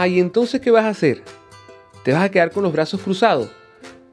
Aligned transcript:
Ajá, 0.00 0.08
¿y 0.08 0.18
entonces 0.18 0.62
qué 0.62 0.70
vas 0.70 0.86
a 0.86 0.88
hacer? 0.88 1.22
¿Te 2.04 2.14
vas 2.14 2.24
a 2.24 2.30
quedar 2.30 2.52
con 2.52 2.62
los 2.62 2.72
brazos 2.72 3.02
cruzados? 3.02 3.50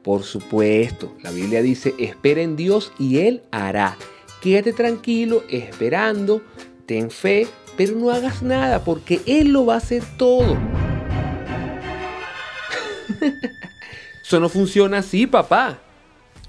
Por 0.02 0.22
supuesto, 0.22 1.14
la 1.22 1.30
Biblia 1.30 1.62
dice, 1.62 1.94
espera 1.98 2.42
en 2.42 2.56
Dios 2.56 2.92
y 2.98 3.20
Él 3.20 3.40
hará. 3.50 3.96
Quédate 4.42 4.74
tranquilo, 4.74 5.44
esperando, 5.48 6.42
ten 6.84 7.10
fe, 7.10 7.46
pero 7.78 7.96
no 7.96 8.10
hagas 8.10 8.42
nada 8.42 8.84
porque 8.84 9.22
Él 9.24 9.48
lo 9.48 9.64
va 9.64 9.76
a 9.76 9.78
hacer 9.78 10.02
todo. 10.18 10.58
Eso 14.22 14.40
no 14.40 14.50
funciona 14.50 14.98
así, 14.98 15.26
papá. 15.26 15.78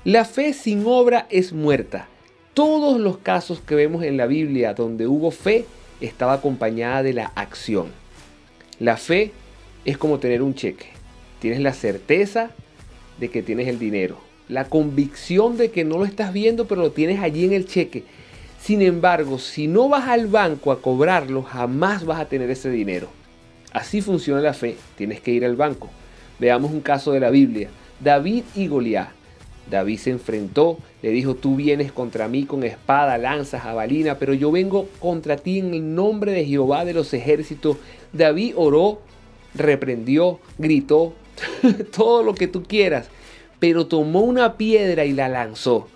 La 0.03 0.25
fe 0.25 0.51
sin 0.51 0.83
obra 0.85 1.27
es 1.29 1.53
muerta. 1.53 2.09
Todos 2.53 2.99
los 2.99 3.19
casos 3.19 3.61
que 3.61 3.75
vemos 3.75 4.03
en 4.03 4.17
la 4.17 4.27
Biblia 4.27 4.73
donde 4.73 5.07
hubo 5.07 5.31
fe 5.31 5.65
estaba 6.01 6.33
acompañada 6.33 7.03
de 7.03 7.13
la 7.13 7.27
acción. 7.35 8.08
La 8.79 8.95
fe 8.95 9.31
es 9.83 9.97
como 9.97 10.19
tener 10.19 10.41
un 10.41 10.55
cheque. 10.55 10.87
Tienes 11.39 11.59
la 11.59 11.73
certeza 11.73 12.51
de 13.19 13.29
que 13.29 13.43
tienes 13.43 13.67
el 13.67 13.77
dinero. 13.77 14.17
La 14.47 14.65
convicción 14.69 15.57
de 15.57 15.69
que 15.69 15.83
no 15.83 15.97
lo 15.97 16.05
estás 16.05 16.31
viendo, 16.31 16.65
pero 16.65 16.81
lo 16.81 16.91
tienes 16.91 17.19
allí 17.19 17.43
en 17.43 17.53
el 17.53 17.65
cheque. 17.65 18.05
Sin 18.61 18.81
embargo, 18.81 19.37
si 19.37 19.67
no 19.67 19.89
vas 19.89 20.07
al 20.07 20.27
banco 20.27 20.71
a 20.71 20.81
cobrarlo, 20.81 21.43
jamás 21.43 22.05
vas 22.05 22.19
a 22.19 22.29
tener 22.29 22.49
ese 22.49 22.69
dinero. 22.69 23.09
Así 23.71 24.01
funciona 24.01 24.41
la 24.41 24.53
fe. 24.53 24.75
Tienes 24.97 25.19
que 25.21 25.31
ir 25.31 25.43
al 25.43 25.55
banco. 25.55 25.89
Veamos 26.39 26.71
un 26.71 26.81
caso 26.81 27.11
de 27.11 27.19
la 27.19 27.29
Biblia. 27.29 27.69
David 27.99 28.43
y 28.55 28.67
Goliat. 28.67 29.18
David 29.69 29.97
se 29.97 30.09
enfrentó, 30.11 30.77
le 31.01 31.09
dijo, 31.11 31.35
tú 31.35 31.55
vienes 31.55 31.91
contra 31.91 32.27
mí 32.27 32.45
con 32.45 32.63
espada, 32.63 33.17
lanza, 33.17 33.59
jabalina, 33.59 34.17
pero 34.17 34.33
yo 34.33 34.51
vengo 34.51 34.87
contra 34.99 35.37
ti 35.37 35.59
en 35.59 35.73
el 35.73 35.95
nombre 35.95 36.31
de 36.31 36.45
Jehová 36.45 36.85
de 36.85 36.93
los 36.93 37.13
ejércitos. 37.13 37.77
David 38.11 38.53
oró, 38.55 39.01
reprendió, 39.53 40.39
gritó, 40.57 41.13
todo 41.95 42.23
lo 42.23 42.33
que 42.33 42.47
tú 42.47 42.63
quieras, 42.63 43.09
pero 43.59 43.87
tomó 43.87 44.21
una 44.21 44.57
piedra 44.57 45.05
y 45.05 45.13
la 45.13 45.29
lanzó. 45.29 45.87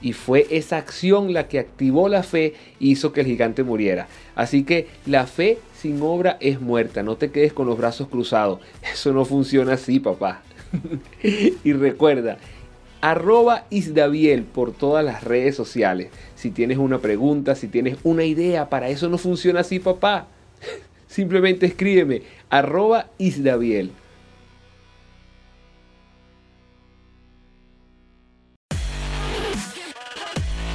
Y 0.00 0.12
fue 0.12 0.46
esa 0.50 0.76
acción 0.76 1.32
la 1.32 1.48
que 1.48 1.58
activó 1.58 2.08
la 2.08 2.22
fe 2.22 2.54
y 2.78 2.92
hizo 2.92 3.12
que 3.12 3.22
el 3.22 3.26
gigante 3.26 3.64
muriera. 3.64 4.06
Así 4.36 4.62
que 4.62 4.86
la 5.06 5.26
fe 5.26 5.58
sin 5.76 6.00
obra 6.02 6.36
es 6.40 6.60
muerta. 6.60 7.02
No 7.02 7.16
te 7.16 7.30
quedes 7.30 7.52
con 7.52 7.66
los 7.66 7.76
brazos 7.76 8.06
cruzados. 8.08 8.60
Eso 8.92 9.12
no 9.12 9.24
funciona 9.24 9.72
así, 9.72 9.98
papá. 9.98 10.42
y 11.64 11.72
recuerda, 11.72 12.38
arroba 13.00 13.64
Isdaviel 13.70 14.42
por 14.42 14.72
todas 14.72 15.04
las 15.04 15.24
redes 15.24 15.54
sociales. 15.54 16.10
Si 16.34 16.50
tienes 16.50 16.78
una 16.78 16.98
pregunta, 16.98 17.54
si 17.54 17.68
tienes 17.68 17.98
una 18.02 18.24
idea, 18.24 18.68
para 18.68 18.88
eso 18.88 19.08
no 19.08 19.18
funciona 19.18 19.60
así, 19.60 19.78
papá. 19.78 20.26
Simplemente 21.06 21.66
escríbeme, 21.66 22.22
arroba 22.50 23.08
Isdaviel. 23.18 23.92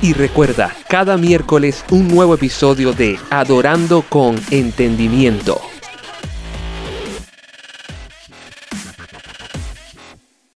Y 0.02 0.11
recuerda, 0.11 0.75
cada 0.89 1.15
miércoles 1.15 1.85
un 1.89 2.09
nuevo 2.09 2.33
episodio 2.33 2.91
de 2.91 3.17
Adorando 3.30 4.03
con 4.09 4.35
Entendimiento. 4.52 5.61